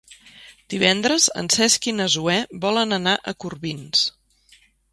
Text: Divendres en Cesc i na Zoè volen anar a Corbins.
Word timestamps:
Divendres 0.73 1.27
en 1.41 1.49
Cesc 1.57 1.85
i 1.93 1.93
na 1.99 2.09
Zoè 2.15 2.39
volen 2.65 2.99
anar 2.99 3.15
a 3.33 3.37
Corbins. 3.45 4.05